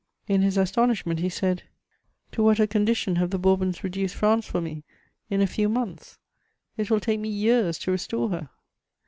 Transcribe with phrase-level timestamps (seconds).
[0.27, 1.61] In his astonishment he said:
[2.31, 4.83] "To what a condition have the Bourbons reduced France for me,
[5.29, 6.17] in a few months!
[6.75, 8.49] It will take me years to restore her."